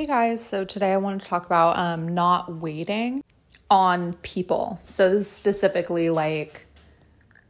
Hey 0.00 0.06
guys, 0.06 0.42
so 0.42 0.64
today 0.64 0.94
I 0.94 0.96
want 0.96 1.20
to 1.20 1.28
talk 1.28 1.44
about 1.44 1.76
um, 1.76 2.14
not 2.14 2.54
waiting 2.54 3.22
on 3.68 4.14
people. 4.22 4.80
So 4.82 5.10
this 5.10 5.26
is 5.26 5.30
specifically 5.30 6.08
like 6.08 6.64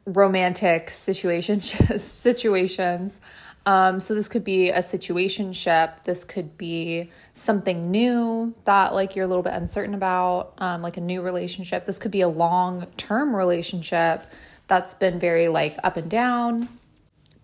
romantic 0.04 0.90
situations. 0.90 1.70
situations. 2.02 3.20
Um, 3.66 4.00
so 4.00 4.16
this 4.16 4.28
could 4.28 4.42
be 4.42 4.70
a 4.70 4.80
situationship. 4.80 6.02
This 6.02 6.24
could 6.24 6.58
be 6.58 7.12
something 7.34 7.92
new 7.92 8.52
that 8.64 8.94
like 8.94 9.14
you're 9.14 9.26
a 9.26 9.28
little 9.28 9.44
bit 9.44 9.54
uncertain 9.54 9.94
about, 9.94 10.54
um, 10.58 10.82
like 10.82 10.96
a 10.96 11.00
new 11.00 11.22
relationship. 11.22 11.86
This 11.86 12.00
could 12.00 12.10
be 12.10 12.22
a 12.22 12.28
long 12.28 12.88
term 12.96 13.36
relationship 13.36 14.24
that's 14.66 14.94
been 14.94 15.20
very 15.20 15.46
like 15.46 15.76
up 15.84 15.96
and 15.96 16.10
down. 16.10 16.68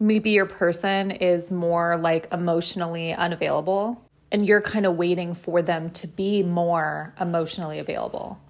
Maybe 0.00 0.30
your 0.30 0.46
person 0.46 1.12
is 1.12 1.52
more 1.52 1.96
like 1.96 2.26
emotionally 2.32 3.14
unavailable 3.14 4.02
and 4.32 4.46
you're 4.46 4.60
kind 4.60 4.86
of 4.86 4.96
waiting 4.96 5.34
for 5.34 5.62
them 5.62 5.90
to 5.90 6.06
be 6.06 6.42
more 6.42 7.14
emotionally 7.20 7.78
available. 7.78 8.40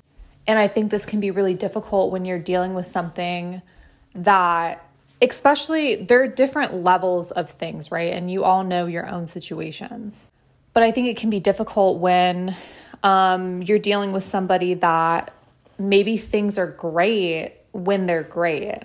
And 0.47 0.59
I 0.59 0.69
think 0.69 0.91
this 0.91 1.07
can 1.07 1.21
be 1.21 1.31
really 1.31 1.55
difficult 1.55 2.13
when 2.13 2.25
you're 2.25 2.39
dealing 2.39 2.75
with 2.75 2.87
something 2.87 3.63
that, 4.15 4.85
especially, 5.21 5.97
there 5.97 6.23
are 6.23 6.29
different 6.29 6.75
levels 6.75 7.31
of 7.31 7.51
things, 7.51 7.91
right? 7.91 8.13
And 8.13 8.31
you 8.31 8.45
all 8.45 8.65
know 8.65 8.87
your 8.87 9.09
own 9.09 9.27
situations. 9.27 10.33
But 10.73 10.83
I 10.83 10.91
think 10.91 11.09
it 11.09 11.17
can 11.17 11.31
be 11.31 11.41
difficult 11.41 11.99
when 12.01 12.55
um, 13.03 13.63
you're 13.63 13.79
dealing 13.79 14.13
with 14.13 14.25
somebody 14.25 14.75
that 14.75 15.33
maybe 15.79 16.17
things 16.17 16.59
are 16.59 16.67
great 16.67 17.57
when 17.73 18.07
they're 18.07 18.23
great. 18.23 18.83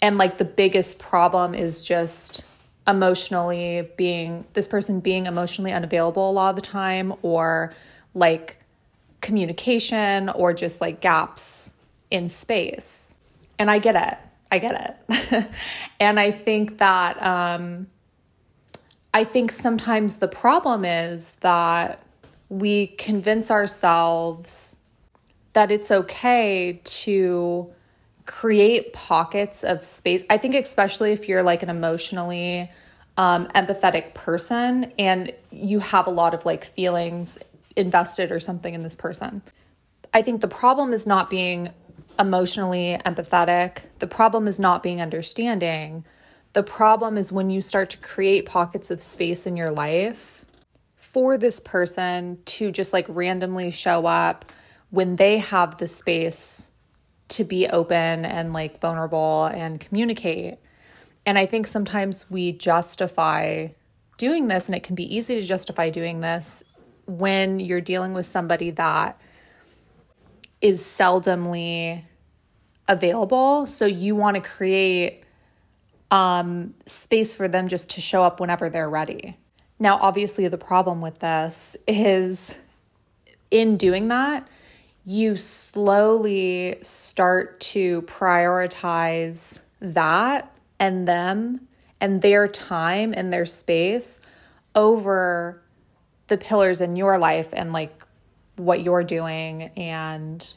And 0.00 0.18
like 0.18 0.38
the 0.38 0.44
biggest 0.44 0.98
problem 0.98 1.54
is 1.54 1.84
just 1.84 2.44
emotionally 2.86 3.88
being 3.96 4.44
this 4.52 4.68
person 4.68 5.00
being 5.00 5.26
emotionally 5.26 5.72
unavailable 5.72 6.30
a 6.30 6.32
lot 6.32 6.50
of 6.50 6.56
the 6.56 6.62
time 6.62 7.14
or 7.22 7.74
like 8.14 8.58
communication 9.20 10.28
or 10.28 10.52
just 10.52 10.80
like 10.80 11.00
gaps 11.00 11.76
in 12.10 12.28
space. 12.28 13.16
And 13.58 13.70
I 13.70 13.78
get 13.78 13.96
it. 13.96 14.18
I 14.52 14.58
get 14.58 14.96
it. 15.08 15.46
and 16.00 16.20
I 16.20 16.30
think 16.30 16.78
that 16.78 17.20
um 17.22 17.86
I 19.14 19.24
think 19.24 19.52
sometimes 19.52 20.16
the 20.16 20.28
problem 20.28 20.84
is 20.84 21.36
that 21.36 22.02
we 22.48 22.88
convince 22.88 23.50
ourselves 23.50 24.78
that 25.54 25.70
it's 25.70 25.90
okay 25.90 26.80
to 26.82 27.72
create 28.26 28.92
pockets 28.92 29.64
of 29.64 29.84
space. 29.84 30.24
I 30.30 30.38
think, 30.38 30.54
especially 30.54 31.12
if 31.12 31.28
you're 31.28 31.42
like 31.42 31.62
an 31.62 31.70
emotionally 31.70 32.70
um, 33.16 33.46
empathetic 33.48 34.14
person 34.14 34.92
and 34.98 35.32
you 35.50 35.78
have 35.80 36.06
a 36.06 36.10
lot 36.10 36.34
of 36.34 36.44
like 36.44 36.64
feelings 36.64 37.38
invested 37.76 38.32
or 38.32 38.40
something 38.40 38.74
in 38.74 38.82
this 38.82 38.96
person. 38.96 39.42
I 40.12 40.22
think 40.22 40.40
the 40.40 40.48
problem 40.48 40.92
is 40.92 41.06
not 41.06 41.28
being 41.30 41.70
emotionally 42.18 42.96
empathetic, 43.04 43.82
the 43.98 44.06
problem 44.06 44.46
is 44.46 44.58
not 44.58 44.82
being 44.82 45.00
understanding. 45.00 46.04
The 46.52 46.62
problem 46.62 47.18
is 47.18 47.32
when 47.32 47.50
you 47.50 47.60
start 47.60 47.90
to 47.90 47.98
create 47.98 48.46
pockets 48.46 48.92
of 48.92 49.02
space 49.02 49.44
in 49.46 49.56
your 49.56 49.72
life 49.72 50.44
for 50.94 51.36
this 51.36 51.58
person 51.58 52.38
to 52.44 52.70
just 52.70 52.92
like 52.92 53.06
randomly 53.08 53.72
show 53.72 54.06
up 54.06 54.44
when 54.90 55.16
they 55.16 55.38
have 55.38 55.78
the 55.78 55.88
space 55.88 56.70
to 57.34 57.44
be 57.44 57.68
open 57.68 58.24
and 58.24 58.52
like 58.52 58.80
vulnerable 58.80 59.46
and 59.46 59.80
communicate. 59.80 60.54
And 61.26 61.38
I 61.38 61.46
think 61.46 61.66
sometimes 61.66 62.30
we 62.30 62.52
justify 62.52 63.68
doing 64.18 64.48
this, 64.48 64.68
and 64.68 64.74
it 64.74 64.82
can 64.82 64.94
be 64.94 65.16
easy 65.16 65.40
to 65.40 65.46
justify 65.46 65.90
doing 65.90 66.20
this 66.20 66.62
when 67.06 67.60
you're 67.60 67.80
dealing 67.80 68.14
with 68.14 68.26
somebody 68.26 68.70
that 68.72 69.20
is 70.60 70.82
seldomly 70.82 72.04
available. 72.88 73.66
So 73.66 73.86
you 73.86 74.14
want 74.14 74.36
to 74.36 74.40
create 74.40 75.24
um, 76.10 76.74
space 76.86 77.34
for 77.34 77.48
them 77.48 77.68
just 77.68 77.90
to 77.90 78.00
show 78.00 78.22
up 78.22 78.40
whenever 78.40 78.68
they're 78.68 78.90
ready. 78.90 79.36
Now, 79.78 79.98
obviously, 80.00 80.46
the 80.48 80.58
problem 80.58 81.00
with 81.00 81.18
this 81.18 81.76
is 81.88 82.56
in 83.50 83.76
doing 83.76 84.08
that, 84.08 84.46
you 85.04 85.36
slowly 85.36 86.76
start 86.80 87.60
to 87.60 88.02
prioritize 88.02 89.62
that 89.80 90.56
and 90.78 91.06
them 91.06 91.68
and 92.00 92.22
their 92.22 92.48
time 92.48 93.12
and 93.16 93.32
their 93.32 93.44
space 93.44 94.20
over 94.74 95.62
the 96.28 96.38
pillars 96.38 96.80
in 96.80 96.96
your 96.96 97.18
life 97.18 97.50
and 97.52 97.72
like 97.72 98.02
what 98.56 98.82
you're 98.82 99.04
doing 99.04 99.64
and 99.76 100.54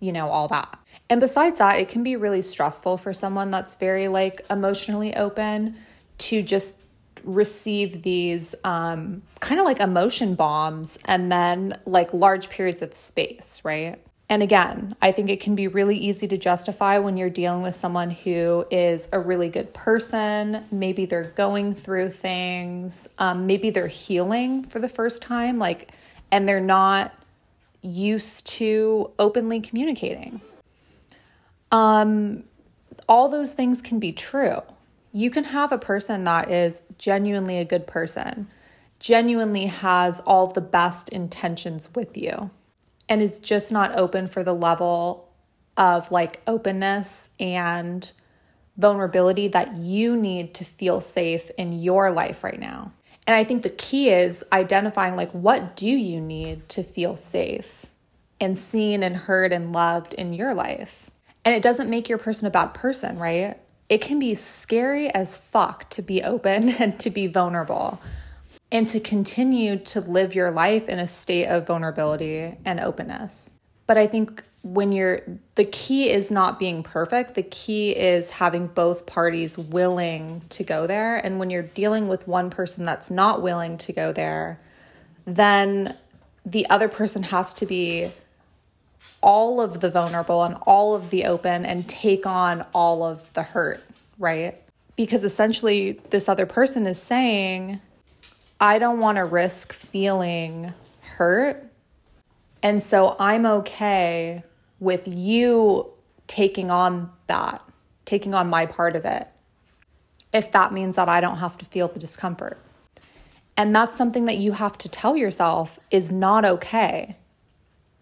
you 0.00 0.12
know 0.12 0.28
all 0.28 0.48
that. 0.48 0.78
And 1.10 1.20
besides 1.20 1.58
that, 1.58 1.78
it 1.78 1.88
can 1.88 2.02
be 2.02 2.16
really 2.16 2.42
stressful 2.42 2.96
for 2.96 3.12
someone 3.12 3.50
that's 3.50 3.76
very 3.76 4.08
like 4.08 4.46
emotionally 4.48 5.14
open 5.14 5.76
to 6.18 6.42
just 6.42 6.76
receive 7.24 8.02
these 8.02 8.54
um, 8.64 9.22
kind 9.40 9.60
of 9.60 9.66
like 9.66 9.80
emotion 9.80 10.34
bombs 10.34 10.98
and 11.04 11.30
then 11.30 11.78
like 11.86 12.12
large 12.12 12.48
periods 12.50 12.82
of 12.82 12.94
space, 12.94 13.62
right? 13.64 14.00
And 14.30 14.44
again, 14.44 14.94
I 15.02 15.10
think 15.10 15.28
it 15.28 15.40
can 15.40 15.56
be 15.56 15.66
really 15.66 15.96
easy 15.96 16.28
to 16.28 16.38
justify 16.38 16.98
when 16.98 17.16
you're 17.16 17.30
dealing 17.30 17.62
with 17.62 17.74
someone 17.74 18.10
who 18.10 18.64
is 18.70 19.08
a 19.12 19.18
really 19.18 19.48
good 19.48 19.74
person. 19.74 20.64
Maybe 20.70 21.04
they're 21.04 21.32
going 21.34 21.74
through 21.74 22.10
things, 22.10 23.08
um, 23.18 23.46
maybe 23.46 23.70
they're 23.70 23.88
healing 23.88 24.62
for 24.62 24.78
the 24.78 24.88
first 24.88 25.20
time, 25.20 25.58
like, 25.58 25.90
and 26.30 26.48
they're 26.48 26.60
not 26.60 27.12
used 27.82 28.46
to 28.46 29.10
openly 29.18 29.60
communicating. 29.60 30.40
Um, 31.72 32.44
all 33.08 33.28
those 33.28 33.52
things 33.52 33.82
can 33.82 33.98
be 33.98 34.12
true. 34.12 34.60
You 35.12 35.30
can 35.30 35.44
have 35.44 35.72
a 35.72 35.78
person 35.78 36.24
that 36.24 36.50
is 36.50 36.82
genuinely 36.98 37.58
a 37.58 37.64
good 37.64 37.86
person, 37.86 38.48
genuinely 38.98 39.66
has 39.66 40.20
all 40.20 40.46
the 40.46 40.60
best 40.60 41.08
intentions 41.08 41.88
with 41.94 42.16
you 42.16 42.50
and 43.08 43.20
is 43.20 43.38
just 43.38 43.72
not 43.72 43.98
open 43.98 44.26
for 44.26 44.44
the 44.44 44.54
level 44.54 45.28
of 45.76 46.10
like 46.12 46.40
openness 46.46 47.30
and 47.40 48.12
vulnerability 48.76 49.48
that 49.48 49.74
you 49.74 50.16
need 50.16 50.54
to 50.54 50.64
feel 50.64 51.00
safe 51.00 51.50
in 51.58 51.72
your 51.72 52.10
life 52.10 52.44
right 52.44 52.60
now. 52.60 52.92
And 53.26 53.36
I 53.36 53.44
think 53.44 53.62
the 53.62 53.70
key 53.70 54.10
is 54.10 54.44
identifying 54.52 55.16
like 55.16 55.30
what 55.32 55.76
do 55.76 55.88
you 55.88 56.20
need 56.20 56.68
to 56.70 56.82
feel 56.82 57.16
safe 57.16 57.86
and 58.40 58.56
seen 58.56 59.02
and 59.02 59.16
heard 59.16 59.52
and 59.52 59.72
loved 59.72 60.14
in 60.14 60.32
your 60.32 60.54
life. 60.54 61.10
And 61.44 61.54
it 61.54 61.62
doesn't 61.62 61.90
make 61.90 62.08
your 62.08 62.18
person 62.18 62.46
a 62.46 62.50
bad 62.50 62.74
person, 62.74 63.18
right? 63.18 63.59
It 63.90 64.00
can 64.00 64.20
be 64.20 64.34
scary 64.34 65.12
as 65.12 65.36
fuck 65.36 65.90
to 65.90 66.00
be 66.00 66.22
open 66.22 66.68
and 66.78 66.98
to 67.00 67.10
be 67.10 67.26
vulnerable 67.26 68.00
and 68.72 68.86
to 68.88 69.00
continue 69.00 69.76
to 69.76 70.00
live 70.00 70.34
your 70.34 70.52
life 70.52 70.88
in 70.88 71.00
a 71.00 71.06
state 71.06 71.46
of 71.46 71.66
vulnerability 71.66 72.56
and 72.64 72.78
openness. 72.78 73.58
But 73.86 73.98
I 73.98 74.06
think 74.06 74.44
when 74.62 74.92
you're 74.92 75.22
the 75.56 75.64
key 75.64 76.10
is 76.10 76.30
not 76.30 76.58
being 76.58 76.84
perfect, 76.84 77.34
the 77.34 77.42
key 77.42 77.90
is 77.90 78.30
having 78.30 78.68
both 78.68 79.06
parties 79.06 79.58
willing 79.58 80.42
to 80.50 80.62
go 80.62 80.86
there. 80.86 81.16
And 81.16 81.40
when 81.40 81.50
you're 81.50 81.62
dealing 81.62 82.06
with 82.06 82.28
one 82.28 82.50
person 82.50 82.84
that's 82.84 83.10
not 83.10 83.42
willing 83.42 83.78
to 83.78 83.92
go 83.92 84.12
there, 84.12 84.60
then 85.24 85.96
the 86.46 86.68
other 86.70 86.88
person 86.88 87.24
has 87.24 87.52
to 87.54 87.66
be 87.66 88.12
all 89.22 89.60
of 89.60 89.80
the 89.80 89.90
vulnerable 89.90 90.42
and 90.44 90.56
all 90.66 90.94
of 90.94 91.10
the 91.10 91.24
open 91.24 91.66
and 91.66 91.88
take 91.88 92.26
on 92.26 92.64
all 92.72 93.02
of 93.02 93.32
the 93.34 93.42
hurt, 93.42 93.84
right? 94.18 94.60
Because 94.96 95.24
essentially, 95.24 96.00
this 96.10 96.28
other 96.28 96.46
person 96.46 96.86
is 96.86 97.00
saying, 97.00 97.80
I 98.60 98.78
don't 98.78 99.00
want 99.00 99.16
to 99.16 99.24
risk 99.24 99.72
feeling 99.72 100.72
hurt. 101.00 101.66
And 102.62 102.82
so 102.82 103.16
I'm 103.18 103.46
okay 103.46 104.42
with 104.78 105.06
you 105.06 105.90
taking 106.26 106.70
on 106.70 107.10
that, 107.26 107.62
taking 108.04 108.34
on 108.34 108.48
my 108.48 108.66
part 108.66 108.96
of 108.96 109.04
it, 109.04 109.28
if 110.32 110.52
that 110.52 110.72
means 110.72 110.96
that 110.96 111.08
I 111.08 111.20
don't 111.20 111.38
have 111.38 111.56
to 111.58 111.64
feel 111.64 111.88
the 111.88 111.98
discomfort. 111.98 112.58
And 113.56 113.74
that's 113.74 113.96
something 113.96 114.26
that 114.26 114.38
you 114.38 114.52
have 114.52 114.78
to 114.78 114.88
tell 114.88 115.16
yourself 115.16 115.78
is 115.90 116.10
not 116.10 116.44
okay 116.44 117.16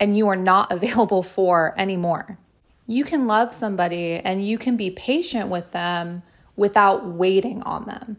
and 0.00 0.16
you 0.16 0.28
are 0.28 0.36
not 0.36 0.72
available 0.72 1.22
for 1.22 1.74
anymore. 1.76 2.38
You 2.86 3.04
can 3.04 3.26
love 3.26 3.52
somebody 3.52 4.14
and 4.14 4.46
you 4.46 4.56
can 4.58 4.76
be 4.76 4.90
patient 4.90 5.48
with 5.48 5.72
them 5.72 6.22
without 6.56 7.06
waiting 7.06 7.62
on 7.62 7.84
them. 7.84 8.16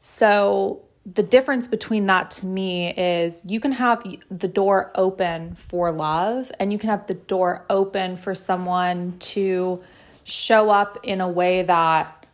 So 0.00 0.82
the 1.04 1.22
difference 1.22 1.66
between 1.66 2.06
that 2.06 2.30
to 2.30 2.46
me 2.46 2.94
is 2.94 3.42
you 3.44 3.60
can 3.60 3.72
have 3.72 4.04
the 4.30 4.48
door 4.48 4.90
open 4.94 5.54
for 5.54 5.90
love 5.90 6.50
and 6.58 6.72
you 6.72 6.78
can 6.78 6.90
have 6.90 7.06
the 7.06 7.14
door 7.14 7.64
open 7.68 8.16
for 8.16 8.34
someone 8.34 9.16
to 9.18 9.82
show 10.24 10.70
up 10.70 10.98
in 11.02 11.20
a 11.20 11.28
way 11.28 11.62
that 11.62 12.26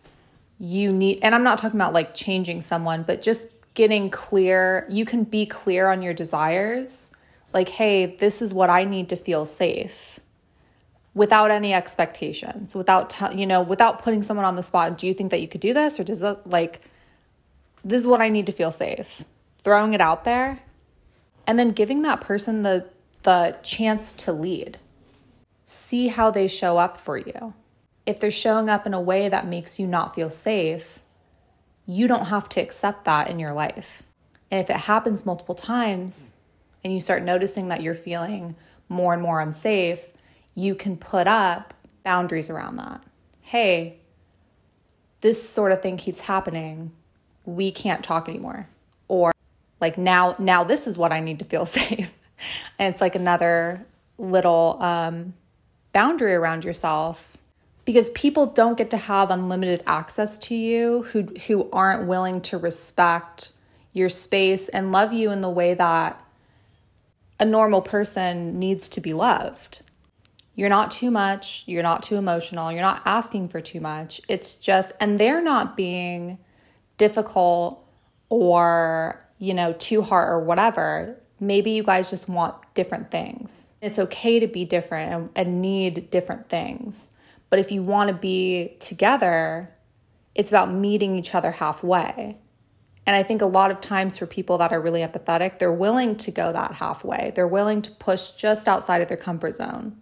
you 0.59 0.91
need 0.91 1.21
and 1.23 1.35
I'm 1.35 1.43
not 1.43 1.59
talking 1.59 1.79
about 1.79 1.93
like 1.93 2.15
changing 2.15 2.61
someone 2.61 3.05
but 3.05 3.23
just 3.23 3.49
getting 3.79 4.11
clear, 4.11 4.85
you 4.91 5.05
can 5.05 5.23
be 5.23 5.47
clear 5.47 5.89
on 5.89 6.03
your 6.03 6.13
desires. 6.13 7.13
Like, 7.59 7.71
hey, 7.71 8.07
this 8.07 8.41
is 8.41 8.55
what 8.55 8.71
I 8.71 8.85
need 8.85 9.09
to 9.09 9.17
feel 9.17 9.45
safe 9.45 10.21
without 11.13 11.51
any 11.51 11.75
expectations, 11.75 12.73
without, 12.73 13.11
t- 13.11 13.37
you 13.37 13.49
know, 13.49 13.63
without 13.63 14.01
putting 14.01 14.23
someone 14.23 14.47
on 14.47 14.55
the 14.55 14.63
spot. 14.63 14.97
Do 14.97 15.09
you 15.09 15.13
think 15.13 15.33
that 15.33 15.41
you 15.41 15.49
could 15.49 15.61
do 15.61 15.75
this? 15.75 15.99
Or 15.99 16.05
does 16.05 16.21
this, 16.21 16.39
like, 16.47 16.83
this 17.83 18.03
is 18.03 18.07
what 18.07 18.21
I 18.21 18.29
need 18.29 18.47
to 18.47 18.53
feel 18.53 18.71
safe? 18.71 19.25
Throwing 19.59 19.93
it 19.93 20.01
out 20.01 20.23
there 20.23 20.61
and 21.49 21.59
then 21.59 21.71
giving 21.71 22.03
that 22.03 22.21
person 22.21 22.63
the, 22.63 22.87
the 23.25 23.59
chance 23.65 24.13
to 24.13 24.33
lead. 24.33 24.79
See 25.65 26.07
how 26.07 26.31
they 26.31 26.47
show 26.47 26.79
up 26.79 26.97
for 26.97 27.19
you. 27.19 27.55
If 28.07 28.21
they're 28.21 28.31
showing 28.31 28.69
up 28.69 28.87
in 28.87 28.95
a 28.95 29.01
way 29.01 29.29
that 29.29 29.49
makes 29.49 29.81
you 29.81 29.89
not 29.89 30.15
feel 30.15 30.31
safe, 30.31 31.01
you 31.87 32.07
don't 32.07 32.27
have 32.27 32.49
to 32.51 32.61
accept 32.61 33.05
that 33.07 33.29
in 33.29 33.41
your 33.41 33.53
life. 33.53 34.05
And 34.49 34.61
if 34.61 34.71
it 34.71 34.77
happens 34.77 35.27
multiple 35.27 35.57
times 35.57 36.38
and 36.85 36.93
you 36.93 37.01
start 37.01 37.23
noticing 37.23 37.69
that 37.69 37.83
you're 37.83 37.95
feeling 37.95 38.55
more 38.89 39.13
and 39.13 39.23
more 39.23 39.41
unsafe, 39.41 40.13
you 40.55 40.75
can 40.75 40.97
put 40.97 41.27
up 41.27 41.75
boundaries 42.05 42.51
around 42.51 42.77
that. 42.77 43.03
Hey, 43.41 43.99
this 45.21 45.47
sort 45.49 45.73
of 45.73 45.83
thing 45.83 45.97
keeps 45.97 46.21
happening. 46.21 46.93
We 47.45 47.71
can't 47.71 48.05
talk 48.05 48.29
anymore. 48.29 48.69
Or 49.09 49.33
like 49.81 49.99
now 49.99 50.37
now 50.39 50.65
this 50.65 50.87
is 50.87 50.99
what 50.99 51.13
I 51.13 51.21
need 51.21 51.39
to 51.41 51.45
feel 51.45 51.67
safe. 51.79 52.13
and 52.79 52.93
it's 52.93 53.01
like 53.01 53.15
another 53.15 53.85
little 54.19 54.79
um, 54.81 55.35
boundary 55.93 56.35
around 56.35 56.65
yourself 56.65 57.37
because 57.85 58.11
people 58.11 58.47
don't 58.47 58.77
get 58.77 58.91
to 58.91 58.97
have 58.97 59.31
unlimited 59.31 59.83
access 59.87 60.37
to 60.39 60.55
you 60.55 61.05
who 61.05 61.23
who 61.47 61.71
aren't 61.71 62.07
willing 62.07 62.41
to 62.43 62.59
respect 62.59 63.53
your 63.93 64.09
space 64.09 64.69
and 64.69 64.93
love 64.93 65.13
you 65.13 65.31
in 65.31 65.41
the 65.41 65.49
way 65.49 65.75
that 65.75 66.23
a 67.41 67.45
normal 67.45 67.83
person 67.83 68.59
needs 68.59 68.89
to 68.91 69.01
be 69.01 69.13
loved. 69.13 69.81
You're 70.55 70.69
not 70.69 70.91
too 70.91 71.11
much, 71.11 71.63
you're 71.67 71.83
not 71.83 72.03
too 72.03 72.17
emotional, 72.17 72.73
you're 72.73 72.83
not 72.83 73.03
asking 73.05 73.49
for 73.49 73.61
too 73.61 73.81
much. 73.81 74.21
It's 74.29 74.57
just 74.57 74.93
and 75.01 75.19
they're 75.19 75.43
not 75.43 75.77
being 75.77 76.39
difficult 76.97 77.85
or, 78.29 79.25
you 79.39 79.55
know, 79.55 79.73
too 79.75 80.03
hard 80.03 80.29
or 80.29 80.41
whatever. 80.41 81.17
Maybe 81.41 81.71
you 81.71 81.85
guys 81.85 82.11
just 82.11 82.29
want 82.29 82.57
different 82.75 83.13
things. 83.13 83.77
It's 83.81 84.01
okay 84.01 84.41
to 84.41 84.49
be 84.49 84.65
different 84.65 85.13
and, 85.13 85.31
and 85.37 85.63
need 85.63 86.11
different 86.11 86.49
things 86.49 87.15
but 87.51 87.59
if 87.59 87.73
you 87.73 87.83
want 87.83 88.09
to 88.09 88.15
be 88.15 88.77
together, 88.79 89.71
it's 90.35 90.51
about 90.51 90.73
meeting 90.73 91.17
each 91.17 91.35
other 91.35 91.53
halfway. 91.53 92.37
And 93.09 93.17
I 93.17 93.23
think 93.23 93.41
a 93.41 93.47
lot 93.47 93.71
of 93.71 93.81
times 93.81 94.19
for 94.19 94.27
people 94.27 94.59
that 94.59 94.71
are 94.71 94.83
really 94.83 95.01
empathetic, 95.01 95.59
they're 95.59 95.73
willing 95.73 96.15
to 96.17 96.31
go 96.31 96.53
that 96.53 96.75
halfway. 96.75 97.33
They're 97.35 97.49
willing 97.49 97.81
to 97.81 97.91
push 97.93 98.33
just 98.33 98.69
outside 98.69 99.01
of 99.01 99.09
their 99.09 99.17
comfort 99.17 99.55
zone 99.55 99.97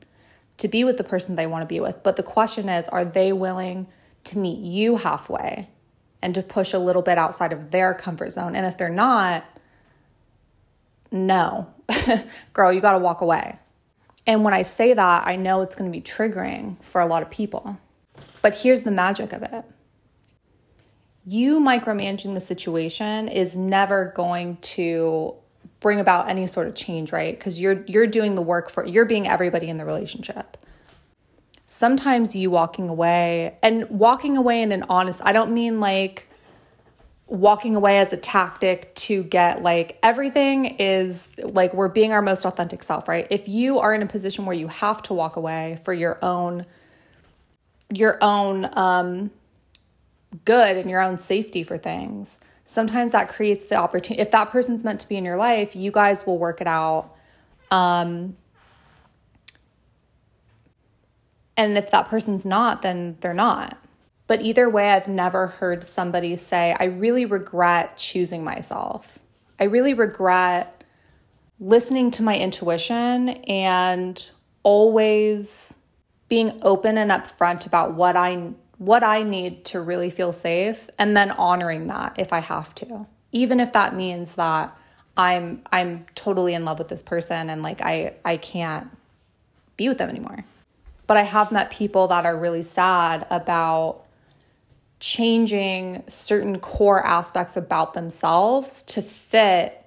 to 0.56 0.67
be 0.67 0.82
with 0.82 0.97
the 0.97 1.05
person 1.05 1.37
they 1.37 1.47
want 1.47 1.62
to 1.62 1.73
be 1.73 1.79
with. 1.79 2.03
But 2.03 2.17
the 2.17 2.25
question 2.25 2.69
is, 2.69 2.88
are 2.88 3.05
they 3.05 3.32
willing 3.32 3.87
to 4.25 4.41
meet 4.41 4.58
you 4.58 4.97
halfway 4.97 5.70
and 6.20 6.35
to 6.35 6.43
push 6.43 6.73
a 6.73 6.81
little 6.81 7.00
bit 7.00 7.17
outside 7.17 7.53
of 7.53 7.70
their 7.70 7.94
comfort 7.94 8.31
zone? 8.31 8.56
And 8.56 8.67
if 8.67 8.76
they're 8.76 8.88
not, 8.88 9.44
no, 11.12 11.73
girl, 12.55 12.73
you 12.73 12.81
got 12.81 12.93
to 12.93 12.99
walk 12.99 13.20
away. 13.20 13.56
And 14.26 14.43
when 14.43 14.53
I 14.53 14.62
say 14.62 14.94
that, 14.94 15.29
I 15.29 15.37
know 15.37 15.61
it's 15.61 15.76
going 15.76 15.88
to 15.88 15.97
be 15.97 16.03
triggering 16.03 16.82
for 16.82 17.00
a 17.00 17.06
lot 17.06 17.23
of 17.23 17.31
people. 17.31 17.79
But 18.43 18.56
here's 18.56 18.82
the 18.82 18.91
magic 18.91 19.32
of 19.32 19.44
it 19.44 19.64
you 21.26 21.61
micromanaging 21.61 22.34
the 22.34 22.40
situation 22.40 23.28
is 23.28 23.56
never 23.56 24.12
going 24.14 24.56
to 24.58 25.34
bring 25.81 26.00
about 26.00 26.28
any 26.28 26.46
sort 26.46 26.69
of 26.69 26.75
change 26.75 27.12
right 27.12 27.38
because 27.38 27.61
you're 27.61 27.84
you're 27.87 28.06
doing 28.06 28.34
the 28.34 28.43
work 28.43 28.70
for 28.70 28.87
you're 28.87 29.05
being 29.05 29.26
everybody 29.26 29.69
in 29.69 29.76
the 29.76 29.84
relationship 29.84 30.56
sometimes 31.67 32.34
you 32.37 32.50
walking 32.50 32.88
away 32.88 33.58
and 33.62 33.88
walking 33.90 34.37
away 34.37 34.62
in 34.62 34.73
an 34.73 34.84
honest 34.88 35.20
i 35.25 35.32
don't 35.32 35.52
mean 35.52 35.81
like 35.81 36.28
walking 37.29 37.75
away 37.75 37.99
as 37.99 38.12
a 38.12 38.17
tactic 38.17 38.94
to 38.94 39.25
get 39.25 39.62
like 39.62 39.99
everything 40.02 40.76
is 40.79 41.37
like 41.43 41.75
we're 41.75 41.88
being 41.88 42.12
our 42.12 42.22
most 42.22 42.44
authentic 42.44 42.82
self, 42.82 43.08
right? 43.08 43.26
If 43.31 43.49
you 43.49 43.81
are 43.81 43.93
in 43.93 44.02
a 44.02 44.06
position 44.06 44.46
where 44.46 44.56
you 44.56 44.69
have 44.69 45.02
to 45.02 45.14
walk 45.14 45.37
away 45.37 45.79
for 45.84 45.93
your 45.93 46.19
own 46.25 46.67
your 47.93 48.19
own 48.20 48.69
um 48.75 49.31
good 50.44 50.76
and 50.76 50.90
your 50.90 51.00
own 51.00 51.18
safety 51.18 51.62
for 51.62 51.78
things, 51.78 52.40
sometimes 52.64 53.12
that 53.12 53.28
creates 53.28 53.68
the 53.68 53.76
opportunity 53.76 54.20
if 54.20 54.30
that 54.32 54.50
person's 54.50 54.84
meant 54.84 55.00
to 55.00 55.08
be 55.08 55.16
in 55.16 55.24
your 55.24 55.36
life, 55.36 55.74
you 55.76 55.90
guys 55.90 56.26
will 56.26 56.38
work 56.38 56.60
it 56.60 56.66
out. 56.66 57.14
Um 57.70 58.36
and 61.56 61.78
if 61.78 61.90
that 61.90 62.08
person's 62.08 62.44
not, 62.44 62.82
then 62.82 63.16
they're 63.20 63.34
not. 63.34 63.78
But 64.26 64.42
either 64.42 64.68
way, 64.68 64.90
I've 64.90 65.08
never 65.08 65.46
heard 65.46 65.86
somebody 65.86 66.36
say, 66.36 66.76
I 66.78 66.84
really 66.84 67.24
regret 67.24 67.96
choosing 67.96 68.44
myself. 68.44 69.20
I 69.58 69.64
really 69.64 69.94
regret 69.94 70.84
listening 71.58 72.10
to 72.12 72.22
my 72.22 72.36
intuition 72.36 73.28
and 73.28 74.30
always 74.62 75.78
being 76.28 76.58
open 76.62 76.98
and 76.98 77.10
upfront 77.10 77.66
about 77.66 77.94
what 77.94 78.16
I 78.16 78.50
what 78.78 79.02
I 79.02 79.23
need 79.23 79.64
to 79.67 79.81
really 79.81 80.11
feel 80.11 80.32
safe 80.32 80.88
and 80.99 81.17
then 81.17 81.31
honoring 81.31 81.87
that 81.87 82.19
if 82.19 82.32
I 82.32 82.40
have 82.40 82.75
to. 82.76 83.06
Even 83.32 83.61
if 83.61 83.73
that 83.73 83.94
means 83.94 84.34
that 84.34 84.76
I'm 85.17 85.62
I'm 85.73 86.06
totally 86.14 86.55
in 86.55 86.64
love 86.64 86.78
with 86.78 86.88
this 86.88 87.02
person 87.02 87.49
and 87.49 87.62
like 87.62 87.81
I 87.81 88.14
I 88.25 88.37
can't 88.37 88.88
be 89.76 89.88
with 89.88 89.99
them 89.99 90.11
anymore. 90.11 90.44
But 91.06 91.17
I 91.17 91.23
have 91.23 91.52
met 91.52 91.70
people 91.70 92.08
that 92.08 92.26
are 92.26 92.37
really 92.37 92.62
sad 92.62 93.26
about 93.31 94.05
changing 94.99 96.02
certain 96.06 96.58
core 96.58 97.05
aspects 97.05 97.56
about 97.56 97.94
themselves 97.94 98.82
to 98.82 99.02
fit 99.02 99.87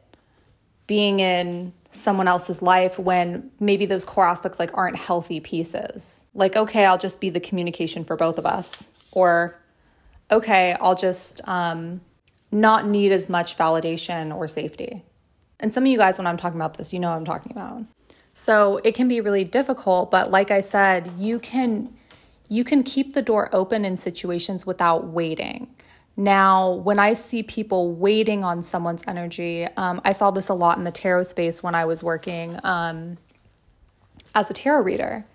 being 0.87 1.19
in 1.19 1.73
someone 1.91 2.27
else's 2.27 2.61
life 2.61 2.99
when 2.99 3.49
maybe 3.59 3.85
those 3.85 4.05
core 4.05 4.27
aspects 4.27 4.59
like 4.59 4.69
aren't 4.73 4.95
healthy 4.95 5.39
pieces. 5.39 6.25
Like 6.33 6.55
okay, 6.55 6.85
I'll 6.85 6.97
just 6.97 7.19
be 7.19 7.29
the 7.29 7.39
communication 7.39 8.03
for 8.03 8.15
both 8.15 8.37
of 8.37 8.45
us 8.45 8.91
or 9.11 9.59
okay, 10.31 10.75
I'll 10.79 10.95
just 10.95 11.41
um 11.47 12.01
not 12.51 12.87
need 12.87 13.11
as 13.11 13.29
much 13.29 13.57
validation 13.57 14.35
or 14.35 14.47
safety. 14.47 15.03
And 15.59 15.73
some 15.73 15.83
of 15.83 15.87
you 15.87 15.97
guys 15.97 16.17
when 16.17 16.27
I'm 16.27 16.37
talking 16.37 16.57
about 16.59 16.77
this, 16.77 16.93
you 16.93 16.99
know 16.99 17.09
what 17.09 17.17
I'm 17.17 17.25
talking 17.25 17.51
about. 17.51 17.83
So, 18.31 18.77
it 18.85 18.95
can 18.95 19.07
be 19.09 19.19
really 19.19 19.43
difficult, 19.43 20.11
but 20.11 20.31
like 20.31 20.49
I 20.49 20.61
said, 20.61 21.11
you 21.17 21.39
can 21.39 21.93
you 22.47 22.63
can 22.63 22.83
keep 22.83 23.13
the 23.13 23.21
door 23.21 23.49
open 23.53 23.85
in 23.85 23.97
situations 23.97 24.65
without 24.65 25.07
waiting. 25.07 25.67
Now, 26.17 26.71
when 26.71 26.99
I 26.99 27.13
see 27.13 27.43
people 27.43 27.91
waiting 27.91 28.43
on 28.43 28.61
someone's 28.61 29.03
energy, 29.07 29.65
um, 29.77 30.01
I 30.03 30.11
saw 30.11 30.31
this 30.31 30.49
a 30.49 30.53
lot 30.53 30.77
in 30.77 30.83
the 30.83 30.91
tarot 30.91 31.23
space 31.23 31.63
when 31.63 31.75
I 31.75 31.85
was 31.85 32.03
working 32.03 32.59
um, 32.63 33.17
as 34.35 34.49
a 34.49 34.53
tarot 34.53 34.83
reader, 34.83 35.25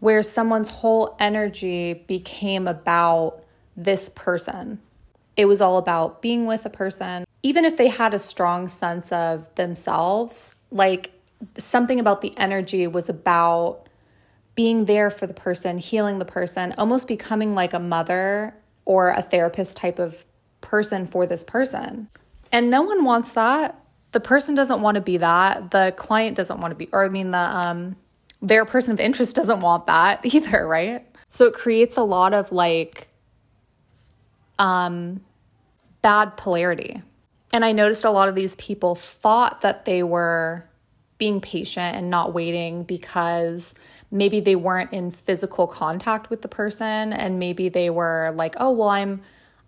where 0.00 0.22
someone's 0.22 0.70
whole 0.70 1.16
energy 1.20 2.04
became 2.06 2.66
about 2.66 3.44
this 3.76 4.08
person. 4.08 4.80
It 5.36 5.44
was 5.44 5.60
all 5.60 5.78
about 5.78 6.22
being 6.22 6.46
with 6.46 6.66
a 6.66 6.70
person, 6.70 7.24
even 7.42 7.64
if 7.64 7.76
they 7.76 7.88
had 7.88 8.12
a 8.12 8.18
strong 8.18 8.66
sense 8.66 9.12
of 9.12 9.54
themselves, 9.54 10.56
like 10.70 11.12
something 11.56 12.00
about 12.00 12.20
the 12.20 12.36
energy 12.36 12.86
was 12.86 13.08
about 13.08 13.86
being 14.54 14.86
there 14.86 15.10
for 15.10 15.26
the 15.26 15.34
person, 15.34 15.78
healing 15.78 16.18
the 16.18 16.24
person, 16.24 16.74
almost 16.78 17.06
becoming 17.06 17.54
like 17.54 17.74
a 17.74 17.78
mother 17.78 18.54
or 18.86 19.10
a 19.10 19.20
therapist 19.20 19.76
type 19.76 19.98
of 19.98 20.24
person 20.62 21.06
for 21.06 21.26
this 21.26 21.44
person. 21.44 22.08
And 22.50 22.70
no 22.70 22.80
one 22.80 23.04
wants 23.04 23.32
that. 23.32 23.78
The 24.12 24.20
person 24.20 24.54
doesn't 24.54 24.80
want 24.80 24.94
to 24.94 25.02
be 25.02 25.18
that. 25.18 25.72
The 25.72 25.92
client 25.96 26.36
doesn't 26.36 26.60
want 26.60 26.70
to 26.70 26.76
be, 26.76 26.88
or 26.92 27.04
I 27.04 27.10
mean, 27.10 27.32
the 27.32 27.38
um, 27.38 27.96
their 28.40 28.64
person 28.64 28.92
of 28.92 29.00
interest 29.00 29.34
doesn't 29.36 29.60
want 29.60 29.86
that 29.86 30.20
either, 30.34 30.66
right? 30.66 31.06
So 31.28 31.46
it 31.46 31.54
creates 31.54 31.98
a 31.98 32.02
lot 32.02 32.32
of 32.32 32.52
like 32.52 33.08
um, 34.58 35.20
bad 36.00 36.36
polarity. 36.36 37.02
And 37.52 37.64
I 37.64 37.72
noticed 37.72 38.04
a 38.04 38.10
lot 38.10 38.28
of 38.28 38.34
these 38.34 38.54
people 38.56 38.94
thought 38.94 39.60
that 39.62 39.84
they 39.84 40.02
were 40.02 40.68
being 41.18 41.40
patient 41.40 41.96
and 41.96 42.10
not 42.10 42.34
waiting 42.34 42.84
because 42.84 43.74
maybe 44.10 44.40
they 44.40 44.56
weren't 44.56 44.92
in 44.92 45.10
physical 45.10 45.66
contact 45.66 46.30
with 46.30 46.42
the 46.42 46.48
person 46.48 47.12
and 47.12 47.38
maybe 47.38 47.68
they 47.68 47.90
were 47.90 48.32
like, 48.34 48.54
"Oh, 48.58 48.70
well, 48.70 48.88
I'm 48.88 49.22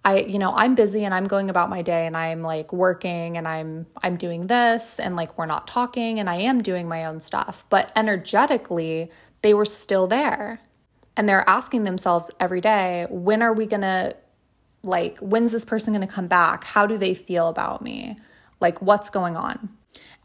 I 0.04 0.20
you 0.20 0.38
know, 0.38 0.52
I'm 0.54 0.74
busy 0.74 1.04
and 1.04 1.12
I'm 1.14 1.24
going 1.26 1.50
about 1.50 1.70
my 1.70 1.82
day 1.82 2.06
and 2.06 2.16
I'm 2.16 2.42
like 2.42 2.72
working 2.72 3.36
and 3.36 3.46
I'm 3.48 3.86
I'm 4.02 4.16
doing 4.16 4.46
this 4.46 4.98
and 5.00 5.16
like 5.16 5.36
we're 5.38 5.46
not 5.46 5.66
talking 5.66 6.20
and 6.20 6.30
I 6.30 6.36
am 6.36 6.62
doing 6.62 6.88
my 6.88 7.04
own 7.04 7.20
stuff." 7.20 7.64
But 7.70 7.92
energetically, 7.96 9.10
they 9.42 9.54
were 9.54 9.64
still 9.64 10.06
there. 10.06 10.60
And 11.16 11.28
they're 11.28 11.48
asking 11.48 11.82
themselves 11.84 12.30
every 12.38 12.60
day, 12.60 13.06
"When 13.10 13.42
are 13.42 13.52
we 13.52 13.66
going 13.66 13.82
to 13.82 14.14
Like, 14.84 15.18
when's 15.18 15.52
this 15.52 15.64
person 15.64 15.92
going 15.92 16.06
to 16.06 16.12
come 16.12 16.28
back? 16.28 16.64
How 16.64 16.86
do 16.86 16.96
they 16.96 17.14
feel 17.14 17.48
about 17.48 17.82
me? 17.82 18.16
Like, 18.60 18.80
what's 18.80 19.10
going 19.10 19.36
on? 19.36 19.70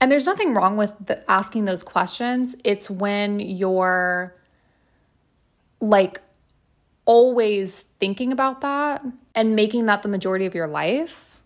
And 0.04 0.12
there's 0.12 0.26
nothing 0.26 0.54
wrong 0.54 0.76
with 0.76 0.94
the, 1.06 1.24
asking 1.32 1.64
those 1.64 1.82
questions. 1.82 2.58
It's 2.66 2.90
when 2.90 3.40
you're 3.40 4.36
like 5.80 6.20
always 7.06 7.86
thinking 8.00 8.34
about 8.34 8.60
that 8.60 9.02
and 9.34 9.56
making 9.56 9.86
that 9.86 10.02
the 10.02 10.10
majority 10.10 10.46
of 10.46 10.54
your 10.54 10.68
life 10.68 11.40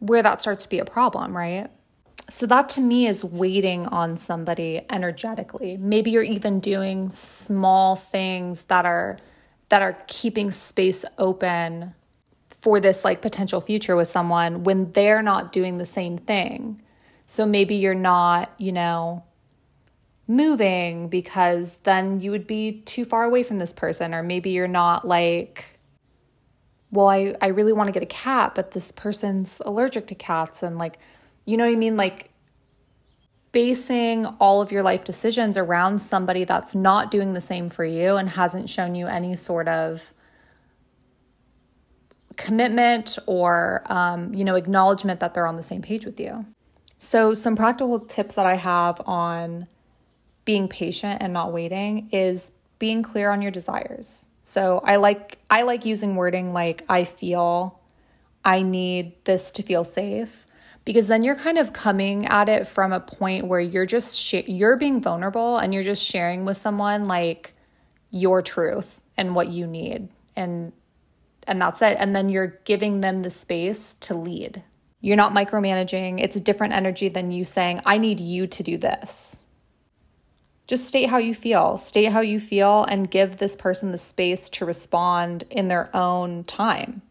where 0.00 0.22
that 0.22 0.42
starts 0.42 0.64
to 0.64 0.68
be 0.68 0.80
a 0.80 0.84
problem, 0.84 1.34
right? 1.34 1.70
So, 2.28 2.44
that 2.44 2.68
to 2.70 2.82
me 2.82 3.06
is 3.06 3.24
waiting 3.24 3.86
on 3.86 4.16
somebody 4.16 4.82
energetically. 4.90 5.78
Maybe 5.78 6.10
you're 6.10 6.22
even 6.22 6.60
doing 6.60 7.08
small 7.08 7.96
things 7.96 8.64
that 8.64 8.84
are 8.84 9.18
that 9.70 9.80
are 9.80 9.96
keeping 10.08 10.50
space 10.50 11.06
open 11.16 11.94
for 12.50 12.80
this 12.80 13.02
like 13.02 13.22
potential 13.22 13.62
future 13.62 13.96
with 13.96 14.08
someone 14.08 14.62
when 14.62 14.92
they're 14.92 15.22
not 15.22 15.52
doing 15.52 15.78
the 15.78 15.86
same 15.86 16.18
thing. 16.18 16.82
So 17.32 17.46
maybe 17.46 17.76
you're 17.76 17.94
not, 17.94 18.52
you 18.58 18.72
know, 18.72 19.24
moving 20.28 21.08
because 21.08 21.78
then 21.78 22.20
you 22.20 22.30
would 22.30 22.46
be 22.46 22.82
too 22.82 23.06
far 23.06 23.24
away 23.24 23.42
from 23.42 23.56
this 23.56 23.72
person. 23.72 24.12
Or 24.12 24.22
maybe 24.22 24.50
you're 24.50 24.68
not 24.68 25.08
like 25.08 25.78
well 26.90 27.08
I 27.08 27.34
I 27.40 27.46
really 27.46 27.72
want 27.72 27.86
to 27.86 27.92
get 27.92 28.02
a 28.02 28.14
cat 28.14 28.54
but 28.54 28.72
this 28.72 28.92
person's 28.92 29.62
allergic 29.64 30.08
to 30.08 30.14
cats. 30.14 30.62
And 30.62 30.76
like 30.76 30.98
you 31.46 31.56
know 31.56 31.64
what 31.64 31.72
I 31.72 31.76
mean? 31.76 31.96
Like 31.96 32.32
basing 33.50 34.26
all 34.38 34.60
of 34.60 34.70
your 34.70 34.82
life 34.82 35.02
decisions 35.02 35.56
around 35.56 36.00
somebody 36.00 36.44
that's 36.44 36.74
not 36.74 37.10
doing 37.10 37.32
the 37.32 37.40
same 37.40 37.70
for 37.70 37.86
you 37.86 38.16
and 38.16 38.28
hasn't 38.28 38.68
shown 38.68 38.94
you 38.94 39.06
any 39.06 39.36
sort 39.36 39.68
of 39.68 40.12
commitment 42.36 43.18
or 43.24 43.84
um, 43.86 44.34
you 44.34 44.44
know 44.44 44.54
acknowledgement 44.54 45.20
that 45.20 45.32
they're 45.32 45.46
on 45.46 45.56
the 45.56 45.62
same 45.62 45.80
page 45.80 46.04
with 46.04 46.20
you 46.20 46.44
so 47.02 47.34
some 47.34 47.56
practical 47.56 47.98
tips 47.98 48.36
that 48.36 48.46
i 48.46 48.54
have 48.54 49.00
on 49.06 49.66
being 50.44 50.68
patient 50.68 51.20
and 51.20 51.32
not 51.32 51.52
waiting 51.52 52.08
is 52.12 52.52
being 52.78 53.02
clear 53.02 53.30
on 53.30 53.42
your 53.42 53.50
desires. 53.50 54.28
So 54.44 54.80
i 54.84 54.96
like 54.96 55.38
i 55.50 55.62
like 55.62 55.84
using 55.84 56.16
wording 56.16 56.52
like 56.52 56.84
i 56.88 57.04
feel 57.04 57.80
i 58.44 58.62
need 58.62 59.12
this 59.24 59.50
to 59.52 59.62
feel 59.62 59.84
safe 59.84 60.46
because 60.84 61.06
then 61.06 61.22
you're 61.22 61.36
kind 61.36 61.58
of 61.58 61.72
coming 61.72 62.26
at 62.26 62.48
it 62.48 62.66
from 62.66 62.92
a 62.92 62.98
point 62.98 63.46
where 63.46 63.60
you're 63.60 63.86
just 63.86 64.18
sh- 64.18 64.46
you're 64.46 64.76
being 64.76 65.00
vulnerable 65.00 65.58
and 65.58 65.72
you're 65.72 65.84
just 65.84 66.04
sharing 66.04 66.44
with 66.44 66.56
someone 66.56 67.04
like 67.04 67.52
your 68.10 68.42
truth 68.42 69.02
and 69.16 69.34
what 69.34 69.48
you 69.48 69.66
need 69.66 70.08
and 70.34 70.72
and 71.46 71.60
that's 71.60 71.82
it. 71.82 71.96
And 71.98 72.14
then 72.14 72.28
you're 72.28 72.58
giving 72.64 73.00
them 73.00 73.22
the 73.22 73.30
space 73.30 73.94
to 73.94 74.14
lead 74.14 74.62
you're 75.02 75.16
not 75.16 75.32
micromanaging. 75.32 76.20
It's 76.20 76.36
a 76.36 76.40
different 76.40 76.72
energy 76.72 77.08
than 77.08 77.32
you 77.32 77.44
saying 77.44 77.80
i 77.84 77.98
need 77.98 78.20
you 78.20 78.46
to 78.46 78.62
do 78.62 78.78
this. 78.78 79.42
Just 80.68 80.86
state 80.86 81.10
how 81.10 81.18
you 81.18 81.34
feel. 81.34 81.76
State 81.76 82.12
how 82.12 82.20
you 82.20 82.40
feel 82.40 82.84
and 82.84 83.10
give 83.10 83.36
this 83.36 83.56
person 83.56 83.90
the 83.90 83.98
space 83.98 84.48
to 84.50 84.64
respond 84.64 85.44
in 85.50 85.68
their 85.68 85.94
own 85.94 86.44
time. 86.44 87.02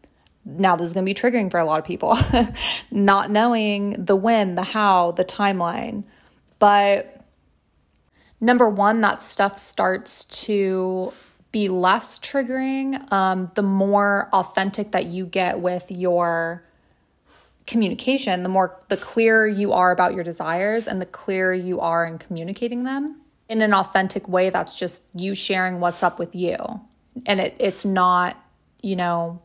Now 0.44 0.74
this 0.74 0.88
is 0.88 0.92
going 0.94 1.04
to 1.04 1.10
be 1.10 1.14
triggering 1.14 1.50
for 1.50 1.60
a 1.60 1.64
lot 1.64 1.78
of 1.78 1.84
people. 1.84 2.16
Not 2.90 3.30
knowing 3.30 4.04
the 4.04 4.16
when 4.16 4.54
the 4.54 4.64
how 4.64 5.12
the 5.12 5.24
timeline. 5.24 6.04
But 6.58 7.24
number 8.40 8.68
one 8.68 9.02
that 9.02 9.22
stuff 9.22 9.58
starts 9.58 10.24
to 10.46 11.12
be 11.52 11.68
less 11.68 12.18
triggering 12.18 13.12
um, 13.12 13.50
the 13.54 13.62
more 13.62 14.30
authentic 14.32 14.92
that 14.92 15.04
you 15.04 15.26
get 15.26 15.60
with 15.60 15.90
your 15.90 16.64
communication 17.66 18.42
the 18.42 18.48
more 18.48 18.80
the 18.88 18.96
clearer 18.96 19.46
you 19.46 19.72
are 19.72 19.92
about 19.92 20.14
your 20.14 20.24
desires 20.24 20.88
and 20.88 21.00
the 21.00 21.06
clearer 21.06 21.54
you 21.54 21.80
are 21.80 22.04
in 22.04 22.18
communicating 22.18 22.84
them 22.84 23.20
in 23.48 23.62
an 23.62 23.72
authentic 23.72 24.28
way 24.28 24.50
that's 24.50 24.78
just 24.78 25.02
you 25.14 25.34
sharing 25.34 25.78
what's 25.78 26.02
up 26.02 26.18
with 26.18 26.34
you 26.34 26.56
and 27.26 27.40
it, 27.40 27.54
it's 27.58 27.84
not 27.84 28.36
you 28.82 28.96
know 28.96 29.40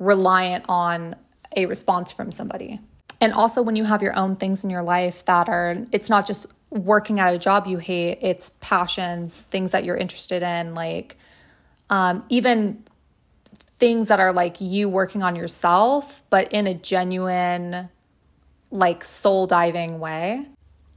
reliant 0.00 0.64
on 0.68 1.14
a 1.56 1.66
response 1.66 2.10
from 2.10 2.32
somebody. 2.32 2.80
And 3.20 3.32
also, 3.32 3.62
when 3.62 3.76
you 3.76 3.84
have 3.84 4.02
your 4.02 4.16
own 4.18 4.34
things 4.34 4.64
in 4.64 4.70
your 4.70 4.82
life 4.82 5.24
that 5.26 5.48
are, 5.48 5.86
it's 5.92 6.08
not 6.08 6.26
just 6.26 6.46
working 6.70 7.20
at 7.20 7.34
a 7.34 7.38
job 7.38 7.66
you 7.66 7.76
hate, 7.76 8.18
it's 8.22 8.50
passions, 8.60 9.42
things 9.42 9.72
that 9.72 9.84
you're 9.84 9.96
interested 9.96 10.42
in, 10.42 10.74
like 10.74 11.16
um, 11.90 12.24
even 12.30 12.82
things 13.80 14.08
that 14.08 14.20
are 14.20 14.32
like 14.32 14.60
you 14.60 14.88
working 14.88 15.22
on 15.22 15.34
yourself, 15.34 16.22
but 16.30 16.52
in 16.52 16.66
a 16.66 16.74
genuine, 16.74 17.88
like 18.70 19.02
soul 19.02 19.46
diving 19.46 19.98
way. 19.98 20.46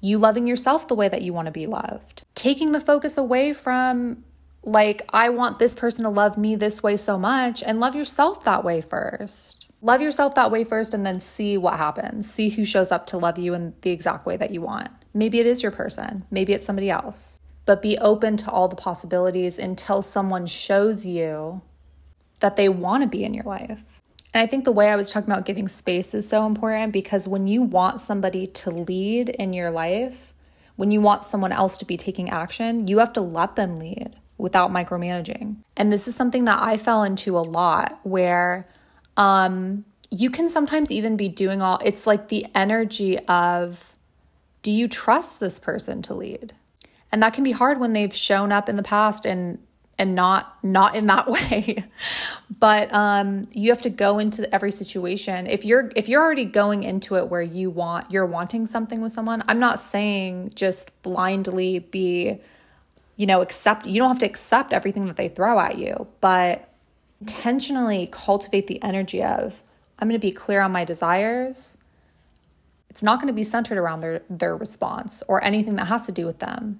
You 0.02 0.18
loving 0.18 0.46
yourself 0.46 0.88
the 0.88 0.96
way 0.96 1.08
that 1.08 1.22
you 1.22 1.34
want 1.34 1.46
to 1.46 1.52
be 1.52 1.66
loved. 1.66 2.24
Taking 2.36 2.74
the 2.74 2.82
focus 2.82 3.18
away 3.18 3.54
from 3.54 4.26
like, 4.66 5.02
I 5.10 5.30
want 5.30 5.60
this 5.60 5.76
person 5.76 6.04
to 6.04 6.10
love 6.10 6.38
me 6.38 6.56
this 6.56 6.84
way 6.84 6.98
so 6.98 7.18
much, 7.18 7.64
and 7.64 7.80
love 7.80 7.96
yourself 7.96 8.44
that 8.44 8.64
way 8.64 8.82
first. 8.82 9.68
Love 9.82 10.02
yourself 10.02 10.36
that 10.36 10.52
way 10.52 10.64
first, 10.64 10.94
and 10.94 11.06
then 11.06 11.20
see 11.20 11.58
what 11.58 11.78
happens. 11.78 12.32
See 12.32 12.50
who 12.50 12.64
shows 12.64 12.92
up 12.92 13.08
to 13.08 13.18
love 13.18 13.38
you 13.38 13.54
in 13.54 13.74
the 13.82 13.92
exact 13.92 14.26
way 14.26 14.38
that 14.38 14.52
you 14.52 14.62
want. 14.62 14.90
Maybe 15.14 15.40
it 15.40 15.46
is 15.46 15.64
your 15.64 15.72
person, 15.72 16.26
maybe 16.32 16.54
it's 16.54 16.66
somebody 16.66 16.90
else. 16.90 17.40
But 17.66 17.82
be 17.82 17.98
open 17.98 18.36
to 18.38 18.52
all 18.52 18.68
the 18.68 18.76
possibilities 18.76 19.58
until 19.58 20.02
someone 20.02 20.46
shows 20.46 21.06
you 21.06 21.62
that 22.44 22.58
they 22.58 22.68
want 22.68 23.02
to 23.02 23.08
be 23.08 23.24
in 23.24 23.34
your 23.34 23.46
life. 23.46 24.02
And 24.34 24.42
I 24.42 24.48
think 24.48 24.66
the 24.66 24.72
way 24.74 24.90
I 24.90 24.98
was 24.98 25.10
talking 25.10 25.32
about 25.32 25.46
giving 25.46 25.70
space 25.70 26.14
is 26.14 26.28
so 26.28 26.46
important 26.46 26.92
because 26.92 27.26
when 27.26 27.48
you 27.48 27.62
want 27.62 28.02
somebody 28.02 28.48
to 28.48 28.70
lead 28.70 29.30
in 29.30 29.54
your 29.54 29.72
life, 29.72 30.34
when 30.76 30.92
you 30.92 31.00
want 31.00 31.24
someone 31.24 31.54
else 31.54 31.78
to 31.78 31.86
be 31.86 31.96
taking 31.96 32.30
action, 32.30 32.86
you 32.86 32.98
have 32.98 33.14
to 33.14 33.22
let 33.22 33.56
them 33.56 33.78
lead 33.78 34.18
without 34.38 34.72
micromanaging. 34.72 35.56
And 35.78 35.90
this 35.90 36.06
is 36.06 36.16
something 36.16 36.44
that 36.44 36.62
I 36.62 36.76
fell 36.76 37.02
into 37.04 37.38
a 37.38 37.40
lot 37.40 37.98
where 38.04 38.68
um, 39.16 39.86
you 40.10 40.30
can 40.30 40.50
sometimes 40.50 40.92
even 40.92 41.16
be 41.16 41.30
doing 41.30 41.62
all 41.62 41.80
it's 41.86 42.06
like 42.06 42.28
the 42.28 42.46
energy 42.54 43.20
of 43.20 43.96
do 44.64 44.72
you 44.72 44.90
trust 44.90 45.40
this 45.40 45.60
person 45.60 46.02
to 46.02 46.14
lead? 46.14 46.52
And 47.10 47.24
that 47.24 47.34
can 47.34 47.46
be 47.46 47.52
hard 47.52 47.80
when 47.80 47.94
they've 47.94 48.14
shown 48.14 48.52
up 48.52 48.68
in 48.68 48.76
the 48.76 48.84
past 48.84 49.26
and 49.26 49.60
and 50.00 50.16
not 50.16 50.58
not 50.64 50.96
in 50.96 51.06
that 51.06 51.28
way 51.30 51.84
but 52.60 52.94
um 52.94 53.48
you 53.52 53.70
have 53.70 53.82
to 53.82 53.90
go 53.90 54.20
into 54.20 54.52
every 54.54 54.72
situation 54.72 55.48
if 55.48 55.66
you're 55.66 55.92
if 55.96 56.10
you're 56.10 56.22
already 56.22 56.46
going 56.46 56.84
into 56.84 57.16
it 57.16 57.28
where 57.28 57.42
you 57.42 57.70
want 57.70 58.10
you're 58.12 58.26
wanting 58.26 58.66
something 58.66 59.02
with 59.02 59.12
someone 59.12 59.44
i'm 59.48 59.60
not 59.60 59.80
saying 59.80 60.52
just 60.56 61.02
blindly 61.04 61.80
be 61.80 62.42
you 63.16 63.26
know, 63.26 63.42
accept, 63.42 63.86
you 63.86 64.00
don't 64.00 64.10
have 64.10 64.20
to 64.20 64.26
accept 64.26 64.74
everything 64.74 65.06
that 65.06 65.16
they 65.16 65.30
throw 65.30 65.60
at 65.60 65.78
you, 65.78 66.08
but 66.20 66.70
intentionally 67.22 68.10
cultivate 68.12 68.68
the 68.68 68.82
energy 68.84 69.24
of, 69.24 69.62
I'm 70.00 70.08
going 70.08 70.20
to 70.20 70.26
be 70.26 70.32
clear 70.32 70.62
on 70.62 70.72
my 70.72 70.84
desires. 70.84 71.78
It's 72.90 73.04
not 73.04 73.20
going 73.20 73.28
to 73.28 73.34
be 73.34 73.44
centered 73.44 73.78
around 73.78 74.00
their, 74.02 74.24
their 74.30 74.56
response 74.56 75.24
or 75.28 75.44
anything 75.44 75.76
that 75.76 75.86
has 75.86 76.06
to 76.08 76.12
do 76.12 76.26
with 76.26 76.40
them. 76.40 76.80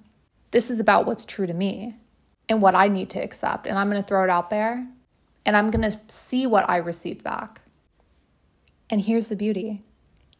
This 0.50 0.70
is 0.70 0.80
about 0.80 1.06
what's 1.06 1.24
true 1.24 1.46
to 1.46 1.54
me 1.54 1.96
and 2.48 2.60
what 2.60 2.74
I 2.74 2.88
need 2.88 3.10
to 3.10 3.20
accept. 3.20 3.66
And 3.66 3.78
I'm 3.78 3.90
going 3.90 4.02
to 4.02 4.06
throw 4.06 4.24
it 4.24 4.30
out 4.30 4.50
there 4.50 4.86
and 5.46 5.56
I'm 5.56 5.70
going 5.70 5.90
to 5.90 5.98
see 6.08 6.46
what 6.46 6.68
I 6.68 6.76
receive 6.76 7.22
back. 7.22 7.60
And 8.90 9.02
here's 9.02 9.28
the 9.28 9.36
beauty 9.36 9.82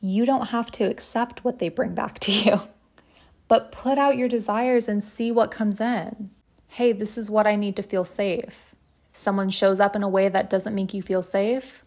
you 0.01 0.27
don't 0.27 0.49
have 0.49 0.71
to 0.71 0.85
accept 0.85 1.45
what 1.45 1.59
they 1.59 1.71
bring 1.71 1.95
back 1.95 2.19
to 2.19 2.31
you 2.31 2.61
but 3.49 3.73
put 3.73 3.97
out 3.97 4.19
your 4.19 4.29
desires 4.29 4.89
and 4.89 5.03
see 5.03 5.31
what 5.33 5.51
comes 5.51 5.81
in. 5.81 6.31
Hey, 6.69 6.93
this 6.93 7.17
is 7.17 7.31
what 7.31 7.47
I 7.47 7.57
need 7.57 7.77
to 7.77 7.83
feel 7.83 8.05
safe. 8.05 8.75
If 9.11 9.19
someone 9.19 9.49
shows 9.49 9.81
up 9.81 9.95
in 9.95 10.03
a 10.03 10.09
way 10.09 10.29
that 10.29 10.51
doesn't 10.51 10.75
make 10.75 10.93
you 10.93 11.03
feel 11.03 11.23
safe, 11.23 11.85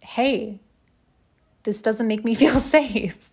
hey, 0.00 0.60
this 1.64 1.82
doesn't 1.82 2.06
make 2.06 2.24
me 2.24 2.34
feel 2.36 2.54
safe. 2.54 3.30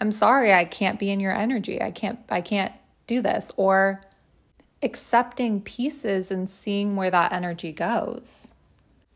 I'm 0.00 0.10
sorry 0.10 0.52
I 0.52 0.64
can't 0.64 0.98
be 0.98 1.10
in 1.10 1.20
your 1.20 1.32
energy. 1.32 1.80
I 1.80 1.90
can't 1.90 2.18
I 2.28 2.40
can't 2.40 2.72
do 3.06 3.20
this 3.22 3.52
or 3.56 4.02
accepting 4.82 5.60
pieces 5.60 6.30
and 6.30 6.48
seeing 6.48 6.96
where 6.96 7.10
that 7.10 7.32
energy 7.32 7.72
goes 7.72 8.52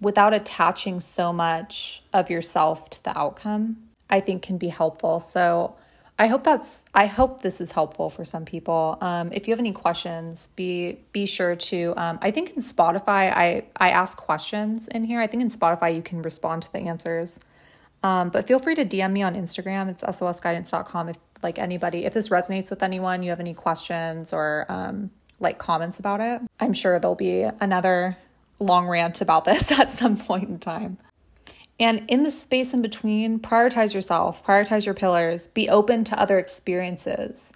without 0.00 0.34
attaching 0.34 1.00
so 1.00 1.32
much 1.32 2.02
of 2.12 2.30
yourself 2.30 2.90
to 2.90 3.04
the 3.04 3.18
outcome. 3.18 3.78
I 4.08 4.20
think 4.20 4.42
can 4.42 4.58
be 4.58 4.68
helpful. 4.68 5.20
So 5.20 5.74
I 6.18 6.28
hope 6.28 6.44
that's 6.44 6.84
I 6.94 7.06
hope 7.06 7.42
this 7.42 7.60
is 7.60 7.72
helpful 7.72 8.08
for 8.08 8.24
some 8.24 8.44
people. 8.44 8.96
Um, 9.00 9.32
if 9.32 9.46
you 9.46 9.52
have 9.52 9.58
any 9.58 9.72
questions, 9.72 10.48
be 10.56 11.00
be 11.12 11.26
sure 11.26 11.56
to. 11.56 11.92
Um, 11.96 12.18
I 12.22 12.30
think 12.30 12.52
in 12.52 12.62
Spotify, 12.62 13.32
I 13.32 13.64
I 13.76 13.90
ask 13.90 14.16
questions 14.16 14.88
in 14.88 15.04
here. 15.04 15.20
I 15.20 15.26
think 15.26 15.42
in 15.42 15.50
Spotify 15.50 15.94
you 15.94 16.02
can 16.02 16.22
respond 16.22 16.62
to 16.62 16.72
the 16.72 16.80
answers. 16.80 17.40
Um, 18.02 18.30
but 18.30 18.46
feel 18.46 18.58
free 18.58 18.74
to 18.76 18.84
DM 18.84 19.12
me 19.12 19.22
on 19.22 19.34
Instagram. 19.34 19.88
It's 19.88 20.02
sosguidance.com. 20.02 21.08
If 21.08 21.16
like 21.42 21.58
anybody, 21.58 22.04
if 22.04 22.14
this 22.14 22.30
resonates 22.30 22.70
with 22.70 22.82
anyone, 22.82 23.22
you 23.22 23.30
have 23.30 23.40
any 23.40 23.54
questions 23.54 24.32
or 24.32 24.64
um, 24.68 25.10
like 25.40 25.58
comments 25.58 25.98
about 25.98 26.20
it, 26.20 26.42
I'm 26.60 26.72
sure 26.72 26.98
there'll 26.98 27.14
be 27.14 27.42
another 27.60 28.16
long 28.58 28.86
rant 28.88 29.20
about 29.20 29.44
this 29.44 29.70
at 29.78 29.90
some 29.90 30.16
point 30.16 30.48
in 30.48 30.58
time. 30.58 30.98
And 31.78 32.04
in 32.08 32.22
the 32.22 32.30
space 32.30 32.72
in 32.72 32.80
between, 32.80 33.38
prioritize 33.38 33.92
yourself, 33.92 34.44
prioritize 34.44 34.86
your 34.86 34.94
pillars, 34.94 35.46
be 35.46 35.68
open 35.68 36.04
to 36.04 36.18
other 36.18 36.38
experiences. 36.38 37.52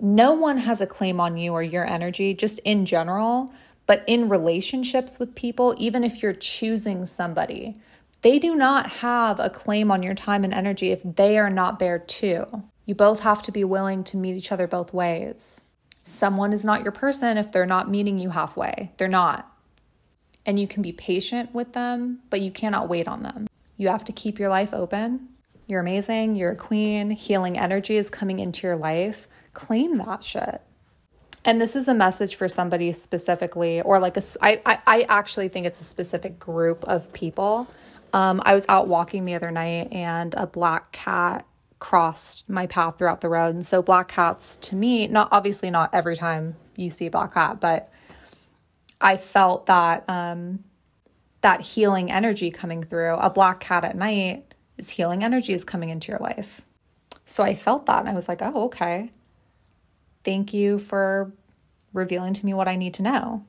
No 0.00 0.32
one 0.32 0.58
has 0.58 0.80
a 0.80 0.86
claim 0.86 1.20
on 1.20 1.36
you 1.36 1.52
or 1.52 1.62
your 1.62 1.84
energy, 1.84 2.34
just 2.34 2.60
in 2.60 2.86
general, 2.86 3.52
but 3.86 4.04
in 4.06 4.28
relationships 4.28 5.18
with 5.18 5.34
people, 5.34 5.74
even 5.76 6.04
if 6.04 6.22
you're 6.22 6.32
choosing 6.32 7.04
somebody, 7.04 7.74
they 8.22 8.38
do 8.38 8.54
not 8.54 8.90
have 8.90 9.40
a 9.40 9.50
claim 9.50 9.90
on 9.90 10.02
your 10.02 10.14
time 10.14 10.44
and 10.44 10.54
energy 10.54 10.92
if 10.92 11.02
they 11.02 11.36
are 11.36 11.50
not 11.50 11.80
there 11.80 11.98
too. 11.98 12.46
You 12.86 12.94
both 12.94 13.20
have 13.20 13.42
to 13.42 13.52
be 13.52 13.64
willing 13.64 14.04
to 14.04 14.16
meet 14.16 14.36
each 14.36 14.52
other 14.52 14.66
both 14.66 14.92
ways. 14.94 15.64
Someone 16.08 16.54
is 16.54 16.64
not 16.64 16.82
your 16.82 16.92
person 16.92 17.36
if 17.36 17.52
they're 17.52 17.66
not 17.66 17.90
meeting 17.90 18.18
you 18.18 18.30
halfway. 18.30 18.92
They're 18.96 19.08
not. 19.08 19.54
And 20.46 20.58
you 20.58 20.66
can 20.66 20.80
be 20.80 20.90
patient 20.90 21.54
with 21.54 21.74
them, 21.74 22.20
but 22.30 22.40
you 22.40 22.50
cannot 22.50 22.88
wait 22.88 23.06
on 23.06 23.22
them. 23.22 23.46
You 23.76 23.88
have 23.88 24.04
to 24.06 24.12
keep 24.12 24.38
your 24.38 24.48
life 24.48 24.72
open. 24.72 25.28
You're 25.66 25.82
amazing. 25.82 26.34
You're 26.34 26.52
a 26.52 26.56
queen. 26.56 27.10
Healing 27.10 27.58
energy 27.58 27.98
is 27.98 28.08
coming 28.08 28.40
into 28.40 28.66
your 28.66 28.76
life. 28.76 29.28
Claim 29.52 29.98
that 29.98 30.22
shit. 30.22 30.62
And 31.44 31.60
this 31.60 31.76
is 31.76 31.88
a 31.88 31.94
message 31.94 32.36
for 32.36 32.48
somebody 32.48 32.90
specifically, 32.92 33.82
or 33.82 33.98
like 33.98 34.16
a, 34.16 34.22
I, 34.40 34.62
I, 34.64 34.78
I 34.86 35.06
actually 35.10 35.48
think 35.48 35.66
it's 35.66 35.80
a 35.80 35.84
specific 35.84 36.38
group 36.38 36.84
of 36.84 37.12
people. 37.12 37.68
Um, 38.14 38.40
I 38.46 38.54
was 38.54 38.64
out 38.70 38.88
walking 38.88 39.26
the 39.26 39.34
other 39.34 39.50
night 39.50 39.92
and 39.92 40.32
a 40.34 40.46
black 40.46 40.90
cat 40.90 41.44
crossed 41.78 42.48
my 42.48 42.66
path 42.66 42.98
throughout 42.98 43.20
the 43.20 43.28
road. 43.28 43.54
And 43.54 43.64
so 43.64 43.82
black 43.82 44.08
cats 44.08 44.56
to 44.56 44.76
me, 44.76 45.06
not 45.06 45.28
obviously 45.30 45.70
not 45.70 45.94
every 45.94 46.16
time 46.16 46.56
you 46.76 46.90
see 46.90 47.06
a 47.06 47.10
black 47.10 47.34
cat, 47.34 47.60
but 47.60 47.92
I 49.00 49.16
felt 49.16 49.66
that 49.66 50.04
um, 50.08 50.64
that 51.40 51.60
healing 51.60 52.10
energy 52.10 52.50
coming 52.50 52.82
through. 52.82 53.14
A 53.14 53.30
black 53.30 53.60
cat 53.60 53.84
at 53.84 53.96
night 53.96 54.54
is 54.76 54.90
healing 54.90 55.22
energy 55.22 55.52
is 55.52 55.64
coming 55.64 55.90
into 55.90 56.10
your 56.10 56.20
life. 56.20 56.62
So 57.24 57.42
I 57.42 57.54
felt 57.54 57.86
that 57.86 58.00
and 58.00 58.08
I 58.08 58.14
was 58.14 58.28
like, 58.28 58.40
oh, 58.42 58.64
okay. 58.64 59.10
Thank 60.24 60.52
you 60.52 60.78
for 60.78 61.32
revealing 61.92 62.34
to 62.34 62.46
me 62.46 62.54
what 62.54 62.68
I 62.68 62.76
need 62.76 62.94
to 62.94 63.02
know. 63.02 63.44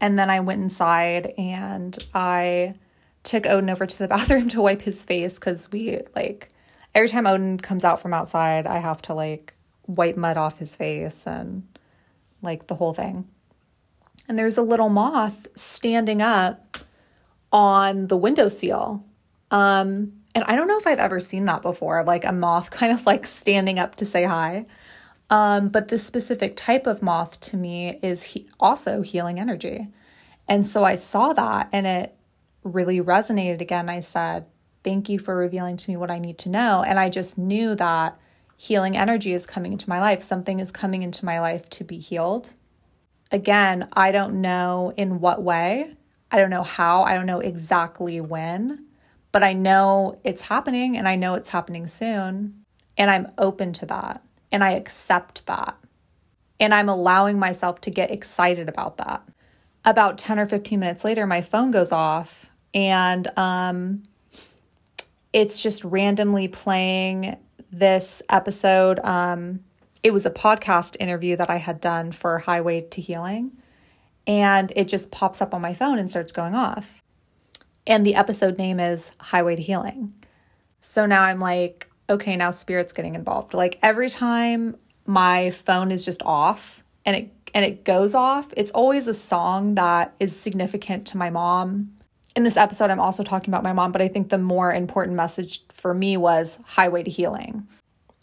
And 0.00 0.18
then 0.18 0.30
I 0.30 0.40
went 0.40 0.62
inside 0.62 1.34
and 1.38 1.96
I 2.14 2.74
took 3.22 3.46
Odin 3.46 3.70
over 3.70 3.86
to 3.86 3.98
the 3.98 4.08
bathroom 4.14 4.48
to 4.50 4.62
wipe 4.62 4.82
his 4.82 5.04
face 5.04 5.38
because 5.38 5.70
we 5.70 6.00
like 6.14 6.53
every 6.94 7.08
time 7.08 7.26
Odin 7.26 7.58
comes 7.58 7.84
out 7.84 8.00
from 8.00 8.14
outside, 8.14 8.66
I 8.66 8.78
have 8.78 9.02
to 9.02 9.14
like 9.14 9.54
wipe 9.86 10.16
mud 10.16 10.36
off 10.36 10.58
his 10.58 10.76
face 10.76 11.26
and 11.26 11.66
like 12.42 12.66
the 12.66 12.74
whole 12.74 12.94
thing. 12.94 13.28
And 14.28 14.38
there's 14.38 14.56
a 14.56 14.62
little 14.62 14.88
moth 14.88 15.46
standing 15.54 16.22
up 16.22 16.78
on 17.52 18.06
the 18.06 18.16
windowsill. 18.16 19.04
Um, 19.50 20.12
and 20.34 20.44
I 20.46 20.56
don't 20.56 20.66
know 20.66 20.78
if 20.78 20.86
I've 20.86 20.98
ever 20.98 21.20
seen 21.20 21.44
that 21.44 21.62
before, 21.62 22.02
like 22.02 22.24
a 22.24 22.32
moth 22.32 22.70
kind 22.70 22.92
of 22.92 23.06
like 23.06 23.26
standing 23.26 23.78
up 23.78 23.96
to 23.96 24.06
say 24.06 24.24
hi. 24.24 24.66
Um, 25.30 25.68
but 25.68 25.88
this 25.88 26.04
specific 26.06 26.54
type 26.56 26.86
of 26.86 27.02
moth 27.02 27.40
to 27.40 27.56
me 27.56 27.98
is 28.02 28.22
he- 28.22 28.48
also 28.60 29.02
healing 29.02 29.40
energy. 29.40 29.88
And 30.46 30.66
so 30.66 30.84
I 30.84 30.96
saw 30.96 31.32
that 31.32 31.68
and 31.72 31.86
it 31.86 32.14
really 32.62 33.00
resonated 33.00 33.60
again. 33.60 33.88
I 33.88 34.00
said, 34.00 34.46
Thank 34.84 35.08
you 35.08 35.18
for 35.18 35.34
revealing 35.34 35.78
to 35.78 35.90
me 35.90 35.96
what 35.96 36.10
I 36.10 36.18
need 36.18 36.36
to 36.38 36.50
know. 36.50 36.84
And 36.86 37.00
I 37.00 37.08
just 37.08 37.38
knew 37.38 37.74
that 37.74 38.18
healing 38.56 38.96
energy 38.96 39.32
is 39.32 39.46
coming 39.46 39.72
into 39.72 39.88
my 39.88 39.98
life. 39.98 40.22
Something 40.22 40.60
is 40.60 40.70
coming 40.70 41.02
into 41.02 41.24
my 41.24 41.40
life 41.40 41.68
to 41.70 41.84
be 41.84 41.98
healed. 41.98 42.54
Again, 43.32 43.88
I 43.94 44.12
don't 44.12 44.40
know 44.40 44.92
in 44.96 45.20
what 45.20 45.42
way, 45.42 45.96
I 46.30 46.36
don't 46.36 46.50
know 46.50 46.62
how, 46.62 47.02
I 47.02 47.14
don't 47.14 47.26
know 47.26 47.40
exactly 47.40 48.20
when, 48.20 48.86
but 49.32 49.42
I 49.42 49.54
know 49.54 50.20
it's 50.22 50.42
happening 50.42 50.96
and 50.96 51.08
I 51.08 51.16
know 51.16 51.34
it's 51.34 51.48
happening 51.48 51.86
soon. 51.86 52.62
And 52.96 53.10
I'm 53.10 53.32
open 53.38 53.72
to 53.74 53.86
that 53.86 54.22
and 54.52 54.62
I 54.62 54.72
accept 54.72 55.46
that. 55.46 55.76
And 56.60 56.72
I'm 56.72 56.88
allowing 56.88 57.38
myself 57.38 57.80
to 57.82 57.90
get 57.90 58.10
excited 58.10 58.68
about 58.68 58.98
that. 58.98 59.22
About 59.84 60.18
10 60.18 60.38
or 60.38 60.46
15 60.46 60.78
minutes 60.78 61.04
later, 61.04 61.26
my 61.26 61.40
phone 61.40 61.70
goes 61.70 61.90
off 61.90 62.50
and 62.72 63.28
um, 63.36 64.04
it's 65.34 65.60
just 65.60 65.84
randomly 65.84 66.46
playing 66.46 67.36
this 67.72 68.22
episode. 68.30 69.00
Um, 69.00 69.64
it 70.04 70.12
was 70.12 70.24
a 70.24 70.30
podcast 70.30 70.96
interview 71.00 71.34
that 71.36 71.50
I 71.50 71.56
had 71.56 71.80
done 71.80 72.12
for 72.12 72.38
Highway 72.38 72.82
to 72.82 73.00
Healing, 73.02 73.50
and 74.28 74.72
it 74.76 74.86
just 74.86 75.10
pops 75.10 75.42
up 75.42 75.52
on 75.52 75.60
my 75.60 75.74
phone 75.74 75.98
and 75.98 76.08
starts 76.08 76.30
going 76.30 76.54
off. 76.54 77.02
And 77.84 78.06
the 78.06 78.14
episode 78.14 78.58
name 78.58 78.78
is 78.78 79.10
Highway 79.18 79.56
to 79.56 79.62
Healing. 79.62 80.14
So 80.78 81.04
now 81.04 81.22
I'm 81.22 81.40
like, 81.40 81.90
okay, 82.08 82.36
now 82.36 82.52
spirit's 82.52 82.92
getting 82.92 83.16
involved. 83.16 83.54
Like 83.54 83.78
every 83.82 84.08
time 84.08 84.76
my 85.04 85.50
phone 85.50 85.90
is 85.90 86.04
just 86.04 86.22
off 86.22 86.84
and 87.04 87.16
it 87.16 87.30
and 87.52 87.64
it 87.64 87.84
goes 87.84 88.14
off, 88.14 88.48
it's 88.56 88.70
always 88.70 89.08
a 89.08 89.14
song 89.14 89.74
that 89.74 90.14
is 90.20 90.38
significant 90.38 91.06
to 91.08 91.16
my 91.16 91.30
mom 91.30 91.94
in 92.36 92.42
this 92.42 92.56
episode, 92.56 92.90
I'm 92.90 93.00
also 93.00 93.22
talking 93.22 93.52
about 93.52 93.62
my 93.62 93.72
mom, 93.72 93.92
but 93.92 94.02
I 94.02 94.08
think 94.08 94.28
the 94.28 94.38
more 94.38 94.72
important 94.72 95.16
message 95.16 95.60
for 95.68 95.94
me 95.94 96.16
was 96.16 96.58
highway 96.64 97.02
to 97.02 97.10
healing. 97.10 97.66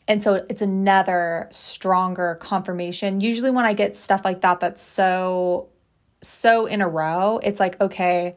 And 0.07 0.21
so 0.21 0.45
it's 0.49 0.61
another 0.61 1.47
stronger 1.51 2.35
confirmation. 2.41 3.21
Usually, 3.21 3.51
when 3.51 3.65
I 3.65 3.73
get 3.73 3.95
stuff 3.95 4.25
like 4.25 4.41
that, 4.41 4.59
that's 4.59 4.81
so, 4.81 5.69
so 6.21 6.65
in 6.65 6.81
a 6.81 6.87
row, 6.87 7.39
it's 7.41 7.59
like, 7.59 7.79
okay, 7.79 8.35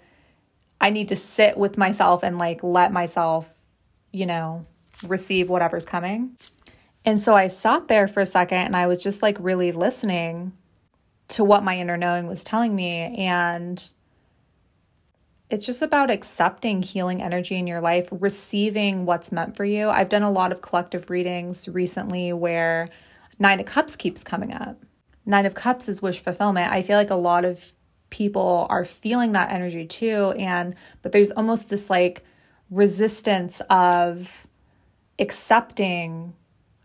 I 0.81 0.91
need 0.91 1.09
to 1.09 1.17
sit 1.17 1.57
with 1.57 1.77
myself 1.77 2.23
and 2.23 2.39
like 2.39 2.63
let 2.63 2.93
myself, 2.93 3.53
you 4.13 4.27
know, 4.27 4.67
receive 5.03 5.49
whatever's 5.49 5.87
coming. 5.87 6.37
And 7.05 7.21
so 7.21 7.35
I 7.35 7.49
sat 7.49 7.89
there 7.89 8.07
for 8.07 8.21
a 8.21 8.27
second 8.27 8.59
and 8.59 8.77
I 8.77 8.87
was 8.87 9.03
just 9.03 9.23
like 9.23 9.37
really 9.41 9.73
listening 9.73 10.53
to 11.29 11.45
what 11.45 11.65
my 11.65 11.79
inner 11.79 11.97
knowing 11.97 12.27
was 12.27 12.45
telling 12.45 12.75
me. 12.75 13.17
And 13.17 13.83
it's 15.51 15.67
just 15.67 15.83
about 15.83 16.11
accepting 16.11 16.83
healing 16.83 17.23
energy 17.23 17.57
in 17.57 17.67
your 17.67 17.81
life, 17.81 18.09
receiving 18.11 19.05
what's 19.05 19.31
meant 19.31 19.57
for 19.57 19.65
you. 19.65 19.89
I've 19.89 20.09
done 20.09 20.23
a 20.23 20.31
lot 20.31 20.53
of 20.53 20.63
collective 20.63 21.11
readings 21.11 21.69
recently 21.69 22.33
where 22.33 22.89
Nine 23.39 23.61
of 23.61 23.67
Cups 23.67 23.97
keeps 23.97 24.25
coming 24.25 24.55
up. 24.55 24.83
Nine 25.27 25.47
of 25.47 25.55
Cups 25.55 25.89
is 25.89 26.01
wish 26.01 26.21
fulfillment. 26.21 26.73
I 26.73 26.83
feel 26.83 26.97
like 26.97 27.11
a 27.11 27.17
lot 27.17 27.45
of 27.45 27.73
people 28.11 28.67
are 28.71 28.85
feeling 28.85 29.33
that 29.33 29.51
energy 29.51 29.87
too 29.87 30.33
and 30.39 30.77
but 31.03 31.11
there's 31.11 31.33
almost 31.33 31.69
this 31.69 31.91
like 31.91 32.23
resistance 32.71 33.61
of 33.69 34.47
accepting 35.19 36.33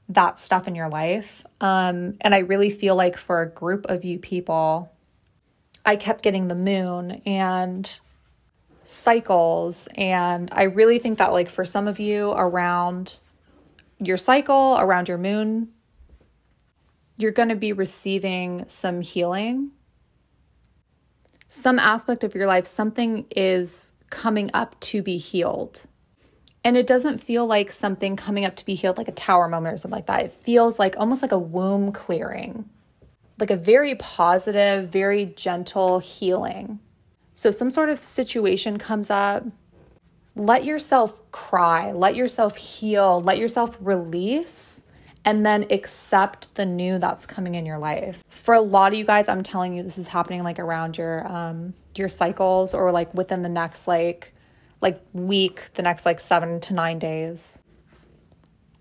that 0.07 0.39
stuff 0.39 0.67
in 0.67 0.73
your 0.73 0.89
life. 0.89 1.45
Um 1.61 2.15
and 2.21 2.33
I 2.33 2.39
really 2.39 2.71
feel 2.71 2.95
like 2.95 3.15
for 3.15 3.41
a 3.41 3.49
group 3.49 3.85
of 3.85 4.03
you 4.03 4.17
people 4.17 4.91
I 5.85 5.95
kept 5.95 6.23
getting 6.23 6.47
the 6.47 6.55
moon 6.55 7.21
and 7.27 7.99
cycles. 8.89 9.87
And 9.95 10.49
I 10.51 10.63
really 10.63 10.99
think 10.99 11.19
that, 11.19 11.31
like, 11.31 11.49
for 11.49 11.63
some 11.63 11.87
of 11.87 11.99
you 11.99 12.31
around 12.31 13.19
your 13.99 14.17
cycle, 14.17 14.77
around 14.79 15.07
your 15.07 15.17
moon, 15.17 15.69
you're 17.17 17.31
going 17.31 17.49
to 17.49 17.55
be 17.55 17.71
receiving 17.71 18.67
some 18.67 19.01
healing. 19.01 19.71
Some 21.47 21.77
aspect 21.77 22.23
of 22.23 22.33
your 22.33 22.47
life, 22.47 22.65
something 22.65 23.25
is 23.35 23.93
coming 24.09 24.49
up 24.53 24.79
to 24.79 25.01
be 25.01 25.17
healed. 25.17 25.85
And 26.63 26.75
it 26.75 26.87
doesn't 26.87 27.19
feel 27.19 27.45
like 27.45 27.71
something 27.71 28.15
coming 28.15 28.43
up 28.43 28.55
to 28.57 28.65
be 28.65 28.73
healed, 28.73 28.97
like 28.97 29.07
a 29.07 29.13
tower 29.13 29.47
moment 29.47 29.73
or 29.73 29.77
something 29.77 29.97
like 29.97 30.07
that. 30.07 30.25
It 30.25 30.31
feels 30.31 30.79
like 30.79 30.95
almost 30.97 31.21
like 31.21 31.31
a 31.31 31.39
womb 31.39 31.91
clearing, 31.91 32.69
like 33.37 33.51
a 33.51 33.55
very 33.55 33.95
positive, 33.95 34.89
very 34.89 35.25
gentle 35.25 35.99
healing. 35.99 36.79
So 37.39 37.47
if 37.47 37.55
some 37.55 37.71
sort 37.71 37.87
of 37.87 38.03
situation 38.03 38.77
comes 38.77 39.09
up, 39.09 39.45
let 40.35 40.65
yourself 40.65 41.21
cry, 41.31 41.93
let 41.93 42.17
yourself 42.17 42.57
heal, 42.57 43.21
let 43.21 43.37
yourself 43.37 43.77
release 43.79 44.83
and 45.23 45.45
then 45.45 45.65
accept 45.69 46.53
the 46.55 46.65
new 46.65 46.99
that's 46.99 47.25
coming 47.25 47.55
in 47.55 47.65
your 47.65 47.77
life. 47.77 48.25
For 48.27 48.53
a 48.53 48.59
lot 48.59 48.91
of 48.91 48.99
you 48.99 49.05
guys, 49.05 49.29
I'm 49.29 49.41
telling 49.41 49.73
you 49.73 49.83
this 49.83 49.97
is 49.97 50.09
happening 50.09 50.43
like 50.43 50.59
around 50.59 50.97
your 50.97 51.25
um 51.31 51.75
your 51.95 52.09
cycles 52.09 52.73
or 52.73 52.91
like 52.91 53.13
within 53.13 53.41
the 53.41 53.47
next 53.47 53.87
like 53.87 54.33
like 54.81 54.97
week, 55.13 55.73
the 55.75 55.81
next 55.81 56.05
like 56.05 56.19
7 56.19 56.59
to 56.59 56.73
9 56.73 56.99
days. 56.99 57.63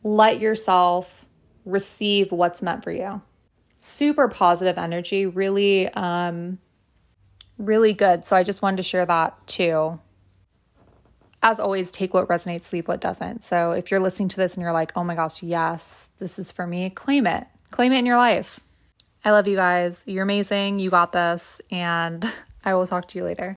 Let 0.03 0.41
yourself 0.41 1.29
receive 1.65 2.33
what's 2.33 2.61
meant 2.61 2.83
for 2.83 2.91
you. 2.91 3.23
Super 3.79 4.27
positive 4.27 4.79
energy, 4.79 5.27
really 5.27 5.89
um 5.91 6.59
really 7.59 7.93
good. 7.93 8.25
So 8.25 8.37
I 8.37 8.43
just 8.43 8.63
wanted 8.63 8.79
to 8.79 8.83
share 8.83 9.05
that 9.07 9.47
too. 9.47 10.01
As 11.43 11.61
always, 11.61 11.91
take 11.91 12.15
what 12.15 12.29
resonates, 12.29 12.73
leave 12.73 12.89
what 12.89 13.01
doesn't. 13.01 13.43
So 13.43 13.73
if 13.73 13.91
you're 13.91 14.01
listening 14.01 14.29
to 14.31 14.37
this 14.37 14.57
and 14.57 14.63
you're 14.63 14.73
like, 14.73 14.93
oh 14.97 15.05
my 15.05 15.15
gosh, 15.15 15.43
yes, 15.43 16.11
this 16.19 16.39
is 16.39 16.51
for 16.51 16.67
me, 16.67 16.91
claim 16.91 17.27
it. 17.27 17.47
Claim 17.71 17.93
it 17.93 17.99
in 17.99 18.07
your 18.07 18.17
life. 18.17 18.61
I 19.25 19.31
love 19.31 19.47
you 19.47 19.57
guys. 19.57 20.05
You're 20.07 20.23
amazing. 20.23 20.79
You 20.79 20.91
got 20.91 21.13
this. 21.13 21.61
And 21.71 22.25
I 22.65 22.75
will 22.75 22.87
talk 22.87 23.09
to 23.09 23.19
you 23.19 23.25
later. 23.25 23.57